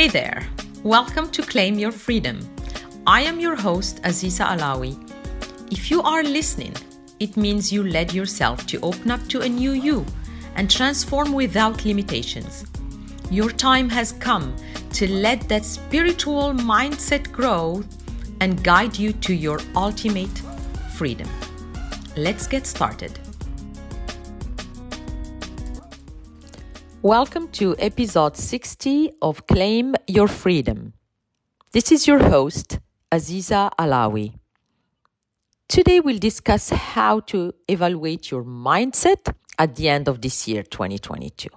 Hey 0.00 0.08
there, 0.08 0.48
welcome 0.82 1.28
to 1.28 1.42
Claim 1.42 1.78
Your 1.78 1.92
Freedom. 1.92 2.40
I 3.06 3.20
am 3.20 3.38
your 3.38 3.54
host, 3.54 4.02
Aziza 4.02 4.46
Alawi. 4.46 4.96
If 5.70 5.90
you 5.90 6.00
are 6.00 6.22
listening, 6.22 6.74
it 7.18 7.36
means 7.36 7.70
you 7.70 7.82
led 7.82 8.14
yourself 8.14 8.66
to 8.68 8.80
open 8.80 9.10
up 9.10 9.20
to 9.28 9.42
a 9.42 9.46
new 9.46 9.72
you 9.72 10.06
and 10.54 10.70
transform 10.70 11.34
without 11.34 11.84
limitations. 11.84 12.64
Your 13.30 13.50
time 13.50 13.90
has 13.90 14.12
come 14.12 14.56
to 14.94 15.06
let 15.06 15.46
that 15.50 15.66
spiritual 15.66 16.54
mindset 16.54 17.30
grow 17.30 17.84
and 18.40 18.64
guide 18.64 18.98
you 18.98 19.12
to 19.12 19.34
your 19.34 19.60
ultimate 19.76 20.38
freedom. 20.96 21.28
Let's 22.16 22.46
get 22.46 22.66
started. 22.66 23.18
Welcome 27.02 27.48
to 27.52 27.74
episode 27.78 28.36
60 28.36 29.12
of 29.22 29.46
Claim 29.46 29.94
Your 30.06 30.28
Freedom. 30.28 30.92
This 31.72 31.90
is 31.92 32.06
your 32.06 32.18
host, 32.18 32.78
Aziza 33.10 33.70
Alawi. 33.78 34.34
Today 35.66 36.00
we'll 36.00 36.18
discuss 36.18 36.68
how 36.68 37.20
to 37.20 37.54
evaluate 37.68 38.30
your 38.30 38.44
mindset 38.44 39.32
at 39.58 39.76
the 39.76 39.88
end 39.88 40.08
of 40.08 40.20
this 40.20 40.46
year, 40.46 40.62
2022. 40.62 41.48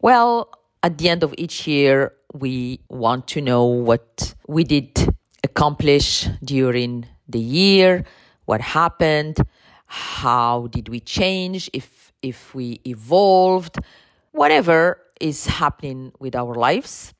Well, 0.00 0.48
at 0.82 0.96
the 0.96 1.10
end 1.10 1.22
of 1.22 1.34
each 1.36 1.66
year, 1.66 2.14
we 2.32 2.80
want 2.88 3.28
to 3.28 3.42
know 3.42 3.66
what 3.66 4.34
we 4.48 4.64
did 4.64 5.06
accomplish 5.44 6.30
during 6.42 7.04
the 7.28 7.40
year, 7.40 8.06
what 8.46 8.62
happened, 8.62 9.36
how 9.84 10.68
did 10.68 10.88
we 10.88 11.00
change, 11.00 11.68
if 11.74 12.01
if 12.22 12.54
we 12.54 12.80
evolved, 12.86 13.78
whatever 14.32 15.00
is 15.20 15.46
happening 15.46 16.12
with 16.18 16.34
our 16.34 16.54
lives. 16.54 17.12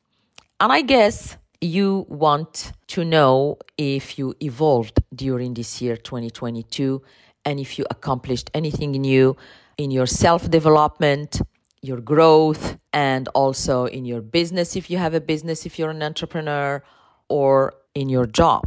And 0.60 0.72
I 0.72 0.82
guess 0.82 1.36
you 1.60 2.06
want 2.08 2.72
to 2.88 3.04
know 3.04 3.58
if 3.78 4.18
you 4.18 4.34
evolved 4.40 5.00
during 5.14 5.54
this 5.54 5.80
year 5.80 5.96
2022 5.96 7.02
and 7.44 7.60
if 7.60 7.78
you 7.78 7.86
accomplished 7.90 8.50
anything 8.54 8.92
new 8.92 9.36
in 9.78 9.90
your 9.90 10.06
self 10.06 10.50
development, 10.50 11.40
your 11.80 12.00
growth, 12.00 12.78
and 12.92 13.28
also 13.28 13.86
in 13.86 14.04
your 14.04 14.20
business 14.20 14.76
if 14.76 14.90
you 14.90 14.98
have 14.98 15.14
a 15.14 15.20
business, 15.20 15.66
if 15.66 15.78
you're 15.78 15.90
an 15.90 16.02
entrepreneur, 16.02 16.82
or 17.28 17.74
in 17.94 18.08
your 18.08 18.26
job. 18.26 18.62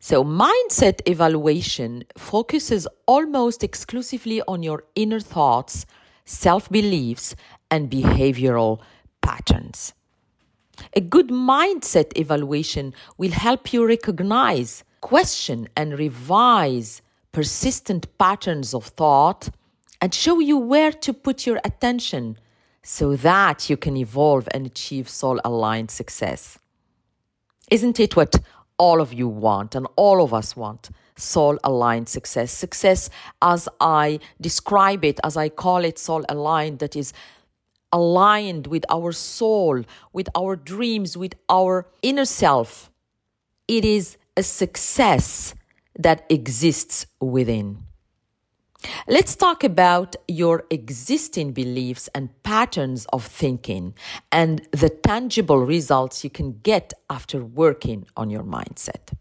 So, 0.00 0.24
mindset 0.24 1.00
evaluation 1.06 2.04
focuses 2.16 2.88
almost 3.06 3.62
exclusively 3.62 4.42
on 4.48 4.62
your 4.62 4.82
inner 4.94 5.20
thoughts, 5.20 5.86
self 6.24 6.68
beliefs, 6.68 7.36
and 7.70 7.90
behavioral 7.90 8.80
patterns. 9.22 9.94
A 10.94 11.00
good 11.00 11.28
mindset 11.28 12.16
evaluation 12.16 12.94
will 13.16 13.30
help 13.30 13.72
you 13.72 13.86
recognize, 13.86 14.84
question, 15.00 15.68
and 15.76 15.98
revise 15.98 17.02
persistent 17.32 18.06
patterns 18.18 18.74
of 18.74 18.84
thought 18.84 19.48
and 20.00 20.14
show 20.14 20.40
you 20.40 20.56
where 20.56 20.92
to 20.92 21.12
put 21.12 21.46
your 21.46 21.60
attention 21.64 22.38
so 22.82 23.16
that 23.16 23.68
you 23.68 23.76
can 23.76 23.96
evolve 23.96 24.48
and 24.52 24.66
achieve 24.66 25.08
soul 25.08 25.40
aligned 25.44 25.90
success. 25.90 26.58
Isn't 27.70 28.00
it 28.00 28.16
what 28.16 28.36
all 28.78 29.00
of 29.00 29.12
you 29.12 29.28
want 29.28 29.74
and 29.74 29.86
all 29.96 30.22
of 30.22 30.32
us 30.32 30.56
want 30.56 30.90
soul 31.16 31.58
aligned 31.64 32.08
success. 32.08 32.52
Success, 32.52 33.10
as 33.42 33.68
I 33.80 34.20
describe 34.40 35.04
it, 35.04 35.18
as 35.24 35.36
I 35.36 35.48
call 35.48 35.84
it, 35.84 35.98
soul 35.98 36.24
aligned, 36.28 36.78
that 36.78 36.96
is 36.96 37.12
aligned 37.92 38.66
with 38.68 38.84
our 38.88 39.12
soul, 39.12 39.82
with 40.12 40.28
our 40.36 40.56
dreams, 40.56 41.16
with 41.16 41.34
our 41.48 41.86
inner 42.02 42.24
self. 42.24 42.90
It 43.66 43.84
is 43.84 44.16
a 44.36 44.42
success 44.42 45.54
that 45.98 46.24
exists 46.30 47.06
within. 47.20 47.87
Let's 49.08 49.34
talk 49.34 49.64
about 49.64 50.16
your 50.28 50.64
existing 50.70 51.52
beliefs 51.52 52.08
and 52.14 52.30
patterns 52.42 53.06
of 53.12 53.24
thinking 53.24 53.94
and 54.30 54.66
the 54.70 54.88
tangible 54.88 55.58
results 55.58 56.22
you 56.22 56.30
can 56.30 56.60
get 56.62 56.92
after 57.10 57.44
working 57.44 58.06
on 58.16 58.30
your 58.30 58.44
mindset. 58.44 59.12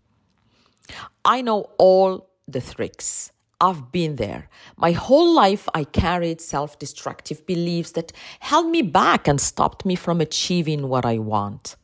I 1.25 1.41
know 1.41 1.71
all 1.77 2.29
the 2.47 2.61
tricks. 2.61 3.31
I've 3.59 3.91
been 3.91 4.17
there. 4.17 4.49
My 4.77 4.91
whole 4.91 5.33
life, 5.33 5.67
I 5.73 5.83
carried 5.83 6.39
self 6.39 6.77
destructive 6.77 7.45
beliefs 7.47 7.91
that 7.93 8.11
held 8.39 8.67
me 8.69 8.83
back 8.83 9.27
and 9.27 9.41
stopped 9.41 9.85
me 9.85 9.95
from 9.95 10.21
achieving 10.21 10.87
what 10.87 11.05
I 11.05 11.17
want. 11.17 11.75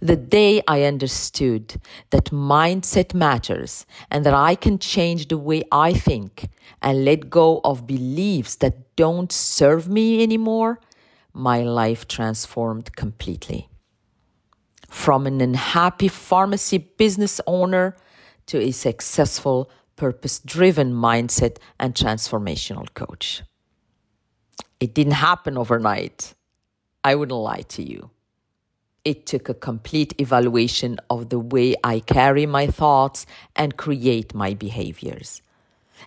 The 0.00 0.16
day 0.16 0.62
I 0.68 0.82
understood 0.82 1.80
that 2.10 2.26
mindset 2.26 3.14
matters 3.14 3.86
and 4.10 4.24
that 4.24 4.34
I 4.34 4.54
can 4.54 4.78
change 4.78 5.28
the 5.28 5.38
way 5.38 5.62
I 5.70 5.92
think 5.92 6.48
and 6.82 7.04
let 7.04 7.30
go 7.30 7.60
of 7.64 7.86
beliefs 7.86 8.56
that 8.56 8.96
don't 8.96 9.32
serve 9.32 9.88
me 9.88 10.22
anymore, 10.22 10.80
my 11.32 11.62
life 11.62 12.08
transformed 12.08 12.96
completely. 12.96 13.68
From 14.88 15.26
an 15.26 15.40
unhappy 15.40 16.08
pharmacy 16.08 16.78
business 16.78 17.40
owner 17.46 17.96
to 18.46 18.58
a 18.58 18.70
successful, 18.70 19.70
purpose 19.96 20.38
driven 20.38 20.92
mindset 20.92 21.56
and 21.80 21.94
transformational 21.94 22.92
coach. 22.94 23.42
It 24.78 24.94
didn't 24.94 25.14
happen 25.14 25.56
overnight. 25.56 26.34
I 27.02 27.14
wouldn't 27.14 27.38
lie 27.38 27.62
to 27.68 27.82
you 27.82 28.10
it 29.06 29.24
took 29.24 29.48
a 29.48 29.54
complete 29.54 30.20
evaluation 30.20 30.98
of 31.08 31.28
the 31.28 31.38
way 31.38 31.76
I 31.84 32.00
carry 32.00 32.44
my 32.44 32.66
thoughts 32.66 33.24
and 33.54 33.76
create 33.76 34.34
my 34.34 34.52
behaviors. 34.52 35.42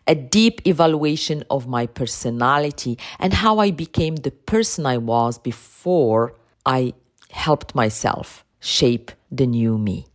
A 0.06 0.16
deep 0.16 0.68
evaluation 0.68 1.46
of 1.50 1.66
my 1.66 1.88
personality 1.88 3.00
and 3.18 3.34
how 3.34 3.60
I 3.60 3.72
became 3.72 4.18
the 4.18 4.32
person 4.32 4.86
I 4.86 4.98
was 4.98 5.40
before 5.40 6.34
I 6.66 6.94
helped 7.32 7.74
myself 7.74 8.44
shape 8.60 9.14
the 9.32 9.48
new 9.48 9.78
me. 9.78 10.06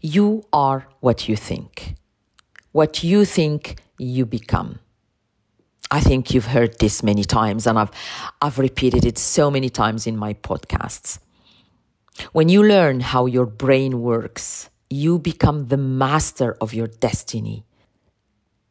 You 0.00 0.44
are 0.52 0.86
what 1.00 1.28
you 1.28 1.34
think. 1.34 1.96
What 2.70 3.02
you 3.02 3.24
think, 3.24 3.80
you 3.98 4.24
become. 4.24 4.78
I 5.90 6.00
think 6.00 6.32
you've 6.32 6.46
heard 6.46 6.78
this 6.78 7.02
many 7.02 7.24
times, 7.24 7.66
and 7.66 7.78
I've, 7.78 7.90
I've 8.40 8.58
repeated 8.58 9.04
it 9.04 9.18
so 9.18 9.50
many 9.50 9.70
times 9.70 10.06
in 10.06 10.16
my 10.16 10.34
podcasts. 10.34 11.18
When 12.32 12.48
you 12.48 12.62
learn 12.62 13.00
how 13.00 13.26
your 13.26 13.46
brain 13.46 14.00
works, 14.00 14.70
you 14.90 15.18
become 15.18 15.68
the 15.68 15.76
master 15.76 16.56
of 16.60 16.74
your 16.74 16.86
destiny. 16.86 17.64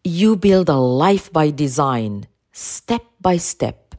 You 0.04 0.36
build 0.36 0.70
a 0.70 0.76
life 0.78 1.31
by 1.31 1.52
design, 1.52 2.28
step 2.52 3.04
by 3.22 3.38
step. 3.38 3.96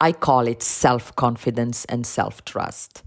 I 0.00 0.12
call 0.12 0.46
it 0.48 0.62
self 0.62 1.14
confidence 1.16 1.84
and 1.86 2.06
self 2.06 2.44
trust. 2.44 3.02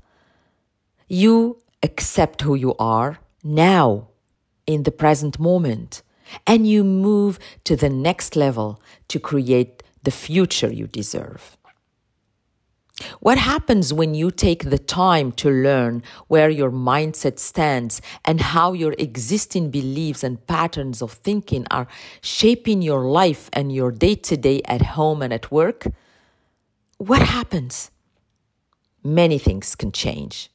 You 1.08 1.60
accept 1.84 2.42
who 2.42 2.56
you 2.56 2.76
are 2.80 3.20
now, 3.44 4.10
in 4.66 4.84
the 4.84 4.92
present 4.92 5.40
moment, 5.40 6.02
and 6.48 6.68
you 6.68 6.84
move 6.84 7.38
to 7.66 7.76
the 7.76 7.90
next 7.90 8.36
level 8.36 8.82
to 9.10 9.20
create 9.20 9.84
the 10.04 10.12
future 10.12 10.72
you 10.72 10.88
deserve. 10.88 11.58
What 13.20 13.38
happens 13.38 13.92
when 13.92 14.16
you 14.16 14.32
take 14.32 14.70
the 14.70 14.78
time 14.78 15.34
to 15.34 15.50
learn 15.50 16.02
where 16.28 16.50
your 16.50 16.72
mindset 16.72 17.40
stands 17.40 18.02
and 18.24 18.40
how 18.40 18.72
your 18.72 18.96
existing 18.98 19.70
beliefs 19.70 20.24
and 20.24 20.46
patterns 20.48 21.02
of 21.02 21.12
thinking 21.12 21.66
are 21.70 21.88
shaping 22.22 22.82
your 22.82 23.04
life 23.06 23.50
and 23.52 23.74
your 23.74 23.92
day 23.92 24.16
to 24.16 24.38
day 24.38 24.62
at 24.66 24.82
home 24.82 25.22
and 25.22 25.34
at 25.34 25.52
work? 25.52 25.88
What 26.98 27.22
happens? 27.22 27.92
Many 29.04 29.40
things 29.40 29.76
can 29.76 29.92
change. 29.92 30.50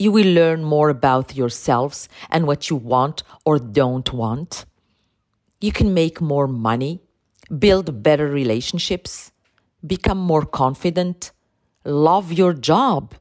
You 0.00 0.10
will 0.10 0.34
learn 0.34 0.64
more 0.64 0.88
about 0.88 1.36
yourselves 1.36 2.08
and 2.28 2.44
what 2.44 2.68
you 2.70 2.76
want 2.76 3.22
or 3.44 3.60
don't 3.60 4.12
want. 4.12 4.64
You 5.60 5.70
can 5.70 5.94
make 5.94 6.20
more 6.20 6.48
money, 6.48 7.02
build 7.56 8.02
better 8.02 8.28
relationships 8.28 9.30
become 9.86 10.18
more 10.18 10.44
confident, 10.44 11.32
love 11.84 12.32
your 12.32 12.52
job, 12.52 13.14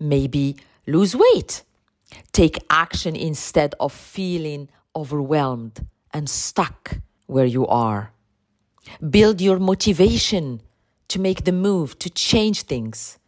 maybe 0.00 0.56
lose 0.86 1.14
weight, 1.14 1.62
take 2.32 2.58
action 2.70 3.14
instead 3.14 3.74
of 3.78 3.92
feeling 3.92 4.68
overwhelmed 4.96 5.86
and 6.12 6.28
stuck 6.28 6.98
where 7.26 7.44
you 7.44 7.66
are. 7.66 8.12
Build 9.08 9.40
your 9.40 9.58
motivation 9.58 10.60
to 11.08 11.20
make 11.20 11.44
the 11.44 11.52
move, 11.52 11.98
to 11.98 12.10
change 12.10 12.62
things. 12.62 13.18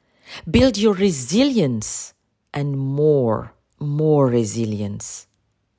Build 0.50 0.78
your 0.78 0.94
resilience 0.94 2.14
and 2.54 2.78
more, 2.78 3.52
more 3.78 4.26
resilience, 4.26 5.26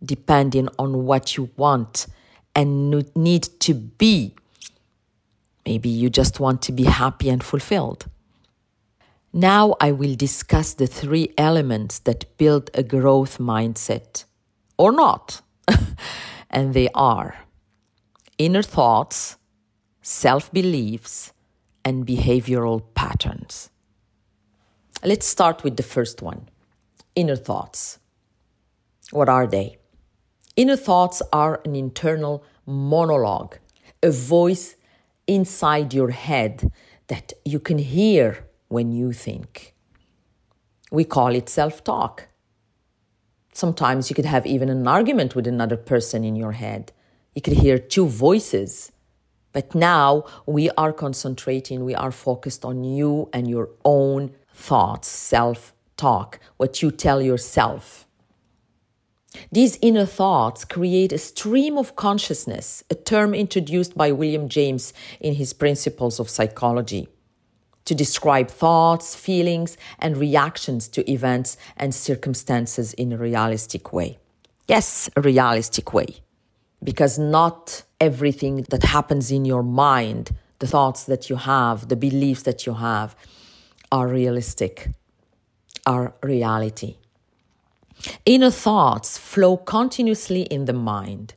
depending 0.04 0.68
on 0.78 1.06
what 1.06 1.36
you 1.36 1.50
want 1.58 2.08
and 2.56 2.90
need 3.16 3.44
to 3.60 3.74
be 3.74 4.36
Maybe 5.66 5.90
you 5.90 6.10
just 6.10 6.40
want 6.40 6.62
to 6.64 6.72
be 6.72 6.84
happy 6.84 7.30
and 7.30 7.44
fulfilled. 7.44 8.06
Now 9.34 9.76
I 9.80 9.92
will 9.92 10.16
discuss 10.16 10.74
the 10.74 10.88
three 10.88 11.34
elements 11.38 12.00
that 12.00 12.38
build 12.38 12.70
a 12.74 12.84
growth 12.84 13.38
mindset, 13.38 14.26
or 14.78 14.92
not. 14.92 15.42
and 16.50 16.74
they 16.74 16.90
are 16.94 17.36
inner 18.38 18.64
thoughts, 18.64 19.38
self 20.02 20.52
beliefs, 20.52 21.32
and 21.86 22.06
behavioral 22.06 22.84
patterns. 22.94 23.70
Let's 25.04 25.28
start 25.28 25.64
with 25.64 25.78
the 25.78 25.84
first 25.84 26.22
one 26.22 26.50
inner 27.16 27.36
thoughts. 27.36 28.00
What 29.12 29.30
are 29.30 29.48
they? 29.48 29.78
Inner 30.56 30.78
thoughts 30.78 31.22
are 31.34 31.62
an 31.66 31.76
internal 31.76 32.44
monologue, 32.66 33.58
a 34.04 34.12
voice 34.12 34.76
inside 35.36 35.94
your 35.94 36.12
head 36.12 36.72
that 37.08 37.34
you 37.46 37.60
can 37.60 37.78
hear 37.78 38.46
when 38.68 38.92
you 38.92 39.12
think. 39.12 39.74
We 40.92 41.04
call 41.06 41.36
it 41.36 41.50
self 41.50 41.84
talk. 41.84 42.28
Sometimes 43.54 44.10
you 44.10 44.16
could 44.16 44.26
have 44.26 44.46
even 44.46 44.70
an 44.70 44.88
argument 44.88 45.36
with 45.36 45.48
another 45.48 45.78
person 45.78 46.24
in 46.24 46.36
your 46.36 46.54
head. 46.54 46.92
You 47.36 47.42
could 47.42 47.58
hear 47.58 47.78
two 47.78 48.08
voices. 48.08 48.92
But 49.54 49.76
now 49.76 50.24
we 50.46 50.70
are 50.72 50.94
concentrating, 50.94 51.84
we 51.84 51.96
are 51.96 52.12
focused 52.12 52.64
on 52.64 52.86
you 52.86 53.30
and 53.34 53.50
your 53.50 53.70
own 53.84 54.32
thoughts, 54.54 55.10
self 55.10 55.74
talk, 55.98 56.40
what 56.58 56.82
you 56.82 56.92
tell 56.92 57.22
yourself. 57.22 58.08
These 59.52 59.80
inner 59.82 60.06
thoughts 60.06 60.66
create 60.66 61.14
a 61.14 61.18
stream 61.18 61.78
of 61.78 61.96
consciousness, 61.96 62.84
a 62.90 62.96
term 62.96 63.34
introduced 63.34 63.96
by 63.96 64.12
William 64.12 64.50
James 64.50 64.94
in 65.20 65.36
his 65.36 65.54
Principles 65.54 66.20
of 66.20 66.30
Psychology, 66.30 67.08
to 67.86 67.96
describe 67.96 68.50
thoughts, 68.50 69.16
feelings, 69.16 69.78
and 70.00 70.18
reactions 70.18 70.88
to 70.90 71.10
events 71.10 71.58
and 71.78 71.96
circumstances 71.96 72.94
in 72.94 73.14
a 73.14 73.18
realistic 73.18 73.94
way. 73.94 74.20
Yes, 74.68 75.10
a 75.16 75.22
realistic 75.22 75.94
way, 75.94 76.22
because 76.84 77.18
not 77.18 77.84
everything 78.00 78.66
that 78.70 78.84
happens 78.84 79.32
in 79.32 79.46
your 79.46 79.64
mind, 79.64 80.32
the 80.60 80.68
thoughts 80.68 81.06
that 81.06 81.30
you 81.30 81.38
have, 81.38 81.88
the 81.88 81.96
beliefs 81.96 82.44
that 82.44 82.66
you 82.66 82.74
have, 82.76 83.16
are 83.92 84.08
realistic, 84.08 84.90
are 85.86 86.14
reality. 86.22 86.98
Inner 88.26 88.52
thoughts 88.52 89.18
flow 89.18 89.58
continuously 89.58 90.44
in 90.44 90.66
the 90.66 90.74
mind. 90.74 91.34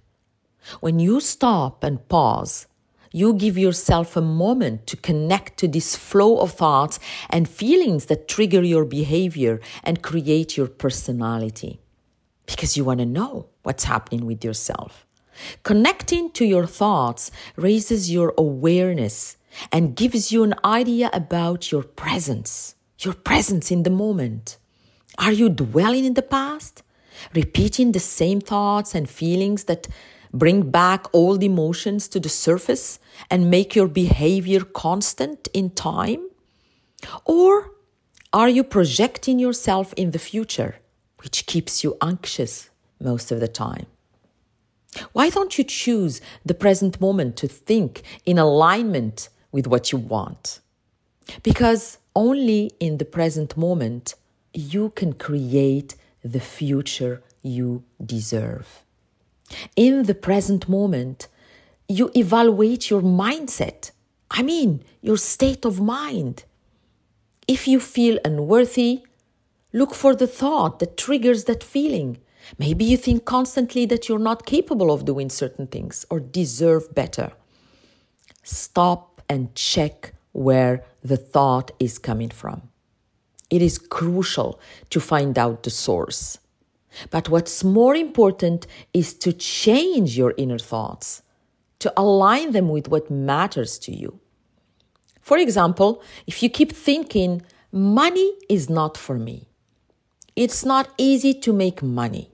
When 0.80 0.98
you 0.98 1.20
stop 1.20 1.84
and 1.84 2.08
pause, 2.08 2.66
you 3.12 3.34
give 3.34 3.56
yourself 3.56 4.16
a 4.16 4.20
moment 4.20 4.86
to 4.88 4.96
connect 4.96 5.58
to 5.58 5.68
this 5.68 5.94
flow 5.94 6.38
of 6.38 6.52
thoughts 6.52 6.98
and 7.30 7.48
feelings 7.48 8.06
that 8.06 8.26
trigger 8.26 8.62
your 8.62 8.84
behavior 8.84 9.60
and 9.84 10.02
create 10.02 10.56
your 10.56 10.66
personality. 10.66 11.80
Because 12.46 12.76
you 12.76 12.84
want 12.84 13.00
to 13.00 13.06
know 13.06 13.46
what's 13.62 13.84
happening 13.84 14.26
with 14.26 14.44
yourself. 14.44 15.06
Connecting 15.62 16.30
to 16.32 16.44
your 16.44 16.66
thoughts 16.66 17.30
raises 17.56 18.10
your 18.10 18.34
awareness 18.36 19.36
and 19.70 19.96
gives 19.96 20.32
you 20.32 20.42
an 20.42 20.54
idea 20.64 21.10
about 21.12 21.70
your 21.70 21.82
presence, 21.82 22.74
your 22.98 23.14
presence 23.14 23.70
in 23.70 23.84
the 23.84 23.90
moment. 23.90 24.58
Are 25.18 25.32
you 25.32 25.48
dwelling 25.48 26.04
in 26.04 26.14
the 26.14 26.22
past? 26.22 26.82
Repeating 27.34 27.92
the 27.92 28.00
same 28.00 28.40
thoughts 28.40 28.94
and 28.94 29.08
feelings 29.08 29.64
that 29.64 29.88
bring 30.32 30.70
back 30.70 31.06
old 31.14 31.42
emotions 31.42 32.08
to 32.08 32.20
the 32.20 32.28
surface 32.28 32.98
and 33.30 33.50
make 33.50 33.76
your 33.76 33.86
behavior 33.86 34.60
constant 34.60 35.48
in 35.54 35.70
time? 35.70 36.28
Or 37.24 37.70
are 38.32 38.48
you 38.48 38.64
projecting 38.64 39.38
yourself 39.38 39.94
in 39.94 40.10
the 40.10 40.18
future, 40.18 40.76
which 41.22 41.46
keeps 41.46 41.84
you 41.84 41.96
anxious 42.02 42.70
most 43.00 43.30
of 43.30 43.38
the 43.40 43.48
time? 43.48 43.86
Why 45.12 45.30
don't 45.30 45.56
you 45.56 45.64
choose 45.64 46.20
the 46.44 46.54
present 46.54 47.00
moment 47.00 47.36
to 47.38 47.48
think 47.48 48.02
in 48.26 48.38
alignment 48.38 49.28
with 49.52 49.66
what 49.66 49.92
you 49.92 49.98
want? 49.98 50.60
Because 51.42 51.98
only 52.14 52.72
in 52.80 52.98
the 52.98 53.04
present 53.04 53.56
moment 53.56 54.14
you 54.54 54.90
can 54.90 55.12
create 55.12 55.96
the 56.22 56.40
future 56.40 57.22
you 57.42 57.84
deserve. 58.04 58.82
In 59.76 60.04
the 60.04 60.14
present 60.14 60.68
moment, 60.68 61.28
you 61.88 62.10
evaluate 62.16 62.88
your 62.88 63.02
mindset. 63.02 63.90
I 64.30 64.42
mean, 64.42 64.82
your 65.02 65.18
state 65.18 65.64
of 65.64 65.80
mind. 65.80 66.44
If 67.46 67.68
you 67.68 67.78
feel 67.78 68.18
unworthy, 68.24 69.02
look 69.72 69.94
for 69.94 70.14
the 70.14 70.26
thought 70.26 70.78
that 70.78 70.96
triggers 70.96 71.44
that 71.44 71.62
feeling. 71.62 72.18
Maybe 72.58 72.84
you 72.84 72.96
think 72.96 73.24
constantly 73.24 73.84
that 73.86 74.08
you're 74.08 74.18
not 74.18 74.46
capable 74.46 74.90
of 74.90 75.04
doing 75.04 75.28
certain 75.28 75.66
things 75.66 76.06
or 76.10 76.20
deserve 76.20 76.94
better. 76.94 77.32
Stop 78.42 79.22
and 79.28 79.54
check 79.54 80.14
where 80.32 80.84
the 81.02 81.16
thought 81.16 81.70
is 81.78 81.98
coming 81.98 82.30
from. 82.30 82.70
It 83.50 83.62
is 83.62 83.78
crucial 83.78 84.60
to 84.90 85.00
find 85.00 85.38
out 85.38 85.62
the 85.62 85.70
source. 85.70 86.38
But 87.10 87.28
what's 87.28 87.64
more 87.64 87.94
important 87.94 88.66
is 88.92 89.14
to 89.14 89.32
change 89.32 90.16
your 90.16 90.34
inner 90.36 90.58
thoughts, 90.58 91.22
to 91.80 91.92
align 91.96 92.52
them 92.52 92.68
with 92.68 92.88
what 92.88 93.10
matters 93.10 93.78
to 93.80 93.94
you. 93.94 94.20
For 95.20 95.38
example, 95.38 96.02
if 96.26 96.42
you 96.42 96.50
keep 96.50 96.72
thinking, 96.72 97.42
money 97.72 98.34
is 98.48 98.70
not 98.70 98.96
for 98.96 99.18
me, 99.18 99.48
it's 100.36 100.64
not 100.64 100.88
easy 100.98 101.32
to 101.34 101.52
make 101.52 101.82
money. 101.82 102.30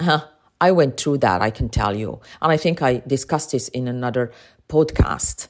Huh, 0.00 0.26
I 0.60 0.72
went 0.72 0.98
through 0.98 1.18
that, 1.18 1.42
I 1.42 1.50
can 1.50 1.68
tell 1.68 1.96
you. 1.96 2.20
And 2.40 2.50
I 2.52 2.56
think 2.56 2.82
I 2.82 3.02
discussed 3.06 3.52
this 3.52 3.68
in 3.68 3.88
another 3.88 4.32
podcast 4.68 5.48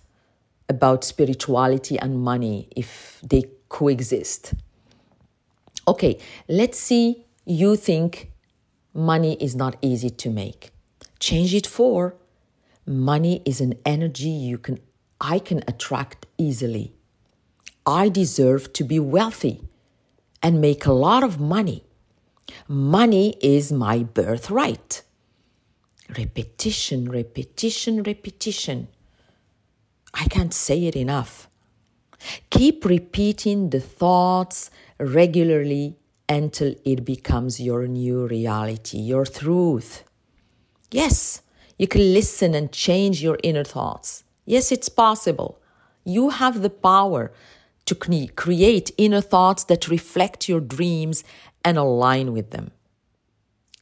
about 0.68 1.04
spirituality 1.04 1.98
and 1.98 2.22
money, 2.22 2.68
if 2.76 3.20
they 3.22 3.44
coexist. 3.70 4.52
Okay, 5.88 6.18
let's 6.46 6.78
see 6.78 7.24
you 7.46 7.76
think 7.76 8.30
money 8.92 9.38
is 9.40 9.56
not 9.56 9.76
easy 9.80 10.10
to 10.10 10.28
make. 10.28 10.70
Change 11.18 11.54
it 11.54 11.66
for 11.66 12.14
money 12.86 13.40
is 13.44 13.60
an 13.60 13.74
energy 13.86 14.28
you 14.28 14.58
can 14.58 14.78
I 15.20 15.38
can 15.38 15.62
attract 15.68 16.26
easily. 16.38 16.94
I 17.86 18.08
deserve 18.08 18.72
to 18.74 18.84
be 18.84 18.98
wealthy 18.98 19.68
and 20.42 20.60
make 20.60 20.86
a 20.86 20.92
lot 20.92 21.22
of 21.22 21.38
money. 21.38 21.84
Money 22.66 23.36
is 23.42 23.70
my 23.70 24.02
birthright. 24.02 25.02
Repetition, 26.16 27.10
repetition, 27.10 28.02
repetition. 28.02 28.88
I 30.14 30.24
can't 30.24 30.54
say 30.54 30.86
it 30.86 30.96
enough. 30.96 31.49
Keep 32.50 32.84
repeating 32.84 33.70
the 33.70 33.80
thoughts 33.80 34.70
regularly 34.98 35.96
until 36.28 36.74
it 36.84 37.04
becomes 37.04 37.60
your 37.60 37.86
new 37.86 38.26
reality, 38.26 38.98
your 38.98 39.24
truth. 39.24 40.04
Yes, 40.90 41.42
you 41.78 41.88
can 41.88 42.12
listen 42.12 42.54
and 42.54 42.70
change 42.72 43.22
your 43.22 43.38
inner 43.42 43.64
thoughts. 43.64 44.24
Yes, 44.44 44.70
it's 44.70 44.88
possible. 44.88 45.60
You 46.04 46.30
have 46.30 46.62
the 46.62 46.70
power 46.70 47.32
to 47.86 47.94
create 47.94 48.92
inner 48.98 49.20
thoughts 49.20 49.64
that 49.64 49.88
reflect 49.88 50.48
your 50.48 50.60
dreams 50.60 51.24
and 51.64 51.78
align 51.78 52.32
with 52.32 52.50
them. 52.50 52.70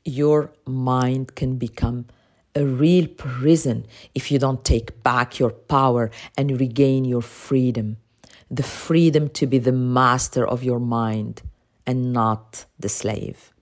Your 0.04 0.52
mind 0.66 1.34
can 1.34 1.56
become 1.56 2.06
a 2.54 2.64
real 2.64 3.06
prison 3.06 3.86
if 4.14 4.30
you 4.30 4.38
don't 4.38 4.64
take 4.64 5.02
back 5.02 5.38
your 5.38 5.50
power 5.50 6.10
and 6.36 6.58
regain 6.58 7.04
your 7.04 7.22
freedom 7.22 7.98
the 8.50 8.62
freedom 8.62 9.28
to 9.30 9.46
be 9.46 9.58
the 9.58 9.72
master 9.72 10.46
of 10.46 10.62
your 10.62 10.80
mind 10.80 11.42
and 11.86 12.12
not 12.12 12.64
the 12.78 12.88
slave. 12.88 13.52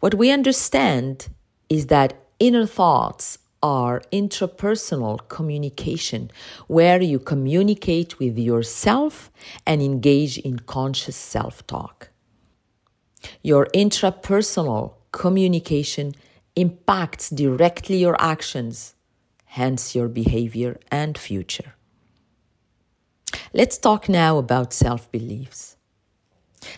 What 0.00 0.14
we 0.14 0.30
understand 0.30 1.28
is 1.68 1.86
that 1.86 2.14
inner 2.38 2.66
thoughts 2.66 3.38
are 3.62 4.02
intrapersonal 4.12 5.26
communication, 5.28 6.30
where 6.68 7.02
you 7.02 7.18
communicate 7.18 8.18
with 8.18 8.38
yourself 8.38 9.30
and 9.66 9.82
engage 9.82 10.38
in 10.38 10.60
conscious 10.60 11.16
self 11.16 11.66
talk. 11.66 12.10
Your 13.42 13.66
intrapersonal 13.74 14.94
communication 15.10 16.14
impacts 16.54 17.30
directly 17.30 17.96
your 17.96 18.20
actions, 18.20 18.94
hence 19.44 19.94
your 19.94 20.08
behavior 20.08 20.78
and 20.90 21.18
future. 21.18 21.74
Let's 23.54 23.78
talk 23.78 24.08
now 24.08 24.38
about 24.38 24.72
self 24.72 25.10
beliefs. 25.10 25.76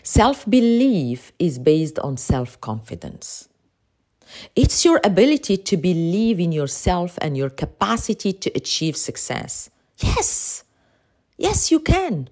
Self 0.03 0.49
belief 0.49 1.33
is 1.37 1.59
based 1.59 1.99
on 1.99 2.17
self 2.17 2.59
confidence. 2.61 3.49
It's 4.55 4.85
your 4.85 5.01
ability 5.03 5.57
to 5.57 5.77
believe 5.77 6.39
in 6.39 6.53
yourself 6.53 7.17
and 7.21 7.35
your 7.35 7.49
capacity 7.49 8.31
to 8.31 8.51
achieve 8.55 8.95
success. 8.95 9.69
Yes, 9.97 10.63
yes, 11.37 11.69
you 11.71 11.81
can. 11.81 12.29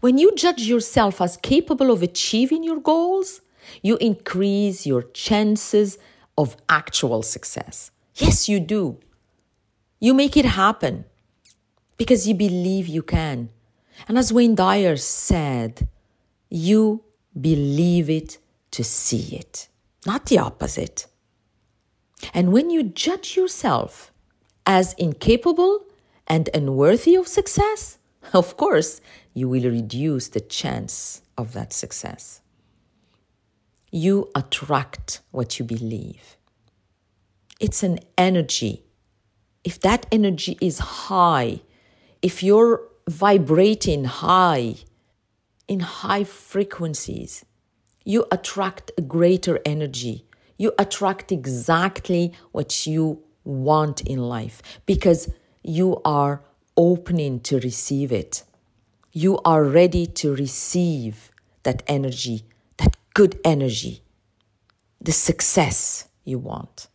When 0.00 0.18
you 0.18 0.34
judge 0.36 0.62
yourself 0.62 1.20
as 1.20 1.36
capable 1.36 1.90
of 1.90 2.02
achieving 2.02 2.62
your 2.62 2.80
goals, 2.80 3.40
you 3.82 3.96
increase 3.96 4.86
your 4.86 5.02
chances 5.02 5.98
of 6.38 6.56
actual 6.68 7.22
success. 7.22 7.90
Yes, 8.14 8.48
you 8.48 8.60
do. 8.60 8.98
You 10.00 10.14
make 10.14 10.36
it 10.36 10.44
happen 10.44 11.04
because 12.02 12.26
you 12.26 12.34
believe 12.34 12.88
you 12.88 13.00
can. 13.00 13.48
And 14.08 14.18
as 14.18 14.32
Wayne 14.32 14.56
Dyer 14.56 14.96
said, 14.96 15.86
you 16.50 17.04
believe 17.40 18.10
it 18.10 18.38
to 18.72 18.82
see 18.82 19.36
it, 19.36 19.68
not 20.04 20.26
the 20.26 20.38
opposite. 20.38 21.06
And 22.34 22.52
when 22.52 22.70
you 22.70 22.82
judge 22.82 23.36
yourself 23.36 24.10
as 24.66 24.94
incapable 24.94 25.86
and 26.26 26.50
unworthy 26.52 27.14
of 27.14 27.28
success, 27.28 27.98
of 28.32 28.56
course, 28.56 29.00
you 29.32 29.48
will 29.48 29.70
reduce 29.70 30.26
the 30.26 30.40
chance 30.40 31.22
of 31.38 31.52
that 31.52 31.72
success. 31.72 32.40
You 33.92 34.28
attract 34.34 35.20
what 35.30 35.60
you 35.60 35.64
believe. 35.64 36.36
It's 37.60 37.84
an 37.84 38.00
energy. 38.18 38.82
If 39.62 39.78
that 39.82 40.06
energy 40.10 40.58
is 40.60 40.80
high, 40.80 41.60
if 42.22 42.42
you're 42.42 42.82
vibrating 43.08 44.04
high, 44.04 44.76
in 45.68 45.80
high 45.80 46.24
frequencies, 46.24 47.44
you 48.04 48.24
attract 48.30 48.90
a 48.96 49.02
greater 49.02 49.60
energy. 49.66 50.24
You 50.56 50.72
attract 50.78 51.32
exactly 51.32 52.32
what 52.52 52.86
you 52.86 53.22
want 53.44 54.00
in 54.02 54.18
life 54.18 54.62
because 54.86 55.28
you 55.62 56.00
are 56.04 56.42
opening 56.76 57.40
to 57.40 57.58
receive 57.60 58.12
it. 58.12 58.44
You 59.12 59.38
are 59.44 59.64
ready 59.64 60.06
to 60.06 60.34
receive 60.34 61.30
that 61.64 61.82
energy, 61.86 62.44
that 62.78 62.96
good 63.14 63.40
energy, 63.44 64.02
the 65.00 65.12
success 65.12 66.08
you 66.24 66.38
want. 66.38 66.88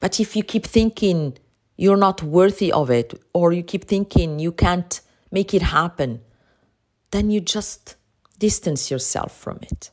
But 0.00 0.20
if 0.20 0.36
you 0.36 0.42
keep 0.42 0.64
thinking 0.64 1.36
you're 1.76 1.96
not 1.96 2.22
worthy 2.22 2.72
of 2.72 2.90
it, 2.90 3.14
or 3.32 3.52
you 3.52 3.62
keep 3.62 3.84
thinking 3.84 4.38
you 4.38 4.52
can't 4.52 5.00
make 5.30 5.52
it 5.52 5.62
happen, 5.62 6.20
then 7.10 7.30
you 7.30 7.40
just 7.40 7.96
distance 8.38 8.90
yourself 8.90 9.36
from 9.36 9.58
it. 9.62 9.90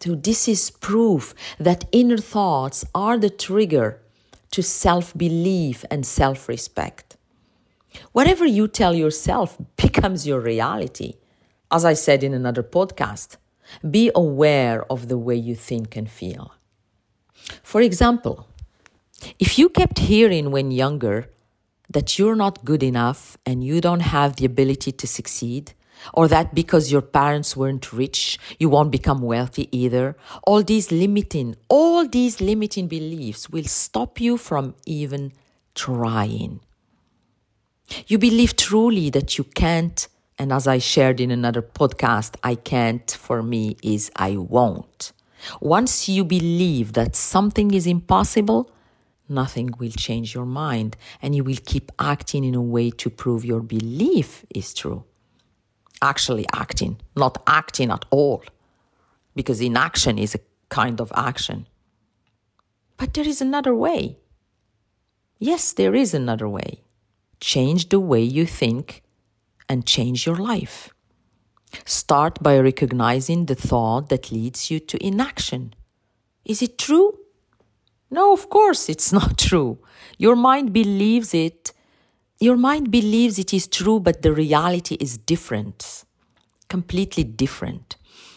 So, 0.00 0.14
this 0.14 0.48
is 0.48 0.70
proof 0.70 1.34
that 1.58 1.86
inner 1.90 2.18
thoughts 2.18 2.84
are 2.94 3.16
the 3.16 3.30
trigger 3.30 4.02
to 4.50 4.62
self 4.62 5.16
belief 5.16 5.84
and 5.90 6.04
self 6.04 6.48
respect. 6.48 7.16
Whatever 8.12 8.44
you 8.44 8.68
tell 8.68 8.94
yourself 8.94 9.56
becomes 9.76 10.26
your 10.26 10.40
reality. 10.40 11.14
As 11.70 11.84
I 11.84 11.94
said 11.94 12.22
in 12.22 12.34
another 12.34 12.62
podcast, 12.62 13.36
be 13.90 14.10
aware 14.14 14.84
of 14.92 15.08
the 15.08 15.18
way 15.18 15.36
you 15.36 15.54
think 15.54 15.96
and 15.96 16.10
feel. 16.10 16.54
For 17.62 17.80
example, 17.80 18.46
if 19.38 19.58
you 19.58 19.68
kept 19.68 19.98
hearing 19.98 20.50
when 20.50 20.70
younger 20.70 21.30
that 21.90 22.18
you're 22.18 22.36
not 22.36 22.64
good 22.64 22.82
enough 22.82 23.36
and 23.46 23.62
you 23.64 23.80
don't 23.80 24.00
have 24.00 24.36
the 24.36 24.44
ability 24.44 24.92
to 24.92 25.06
succeed, 25.06 25.72
or 26.12 26.28
that 26.28 26.54
because 26.54 26.90
your 26.90 27.02
parents 27.02 27.56
weren't 27.56 27.92
rich, 27.92 28.38
you 28.58 28.68
won't 28.68 28.90
become 28.90 29.22
wealthy 29.22 29.68
either, 29.70 30.16
all 30.44 30.62
these 30.62 30.90
limiting, 30.90 31.56
all 31.68 32.06
these 32.06 32.40
limiting 32.40 32.88
beliefs 32.88 33.48
will 33.48 33.64
stop 33.64 34.20
you 34.20 34.36
from 34.36 34.74
even 34.86 35.32
trying. 35.74 36.60
You 38.06 38.18
believe 38.18 38.56
truly 38.56 39.10
that 39.10 39.38
you 39.38 39.44
can't, 39.44 40.08
and 40.38 40.52
as 40.52 40.66
I 40.66 40.78
shared 40.78 41.20
in 41.20 41.30
another 41.30 41.62
podcast, 41.62 42.36
I 42.42 42.56
can't 42.56 43.10
for 43.10 43.42
me 43.42 43.76
is 43.82 44.10
I 44.16 44.36
won't. 44.36 45.12
Once 45.60 46.08
you 46.08 46.24
believe 46.24 46.94
that 46.94 47.14
something 47.14 47.72
is 47.72 47.86
impossible, 47.86 48.70
nothing 49.28 49.70
will 49.78 49.90
change 49.90 50.34
your 50.34 50.46
mind 50.46 50.96
and 51.22 51.34
you 51.34 51.44
will 51.44 51.58
keep 51.64 51.90
acting 51.98 52.44
in 52.44 52.54
a 52.54 52.62
way 52.62 52.90
to 52.90 53.10
prove 53.10 53.44
your 53.44 53.60
belief 53.60 54.44
is 54.54 54.74
true. 54.74 55.04
Actually, 56.02 56.44
acting, 56.52 57.00
not 57.16 57.42
acting 57.46 57.90
at 57.90 58.04
all, 58.10 58.44
because 59.34 59.60
inaction 59.60 60.18
is 60.18 60.34
a 60.34 60.40
kind 60.68 61.00
of 61.00 61.12
action. 61.14 61.66
But 62.96 63.14
there 63.14 63.26
is 63.26 63.40
another 63.40 63.74
way. 63.74 64.18
Yes, 65.38 65.72
there 65.72 65.94
is 65.94 66.14
another 66.14 66.48
way. 66.48 66.82
Change 67.40 67.88
the 67.88 68.00
way 68.00 68.22
you 68.22 68.46
think 68.46 69.02
and 69.68 69.86
change 69.86 70.26
your 70.26 70.36
life. 70.36 70.90
Start 71.84 72.42
by 72.42 72.58
recognizing 72.58 73.46
the 73.46 73.54
thought 73.54 74.08
that 74.08 74.30
leads 74.30 74.70
you 74.70 74.78
to 74.80 75.04
inaction. 75.04 75.74
Is 76.44 76.62
it 76.62 76.78
true? 76.78 77.18
No, 78.14 78.32
of 78.32 78.48
course 78.48 78.88
it's 78.88 79.12
not 79.20 79.36
true. 79.36 79.78
Your 80.18 80.36
mind 80.36 80.72
believes 80.72 81.34
it. 81.34 81.72
Your 82.38 82.56
mind 82.56 82.90
believes 82.92 83.38
it 83.40 83.52
is 83.52 83.66
true, 83.66 83.98
but 83.98 84.22
the 84.22 84.32
reality 84.32 84.96
is 85.00 85.18
different, 85.18 86.04
completely 86.68 87.24
different. 87.24 87.96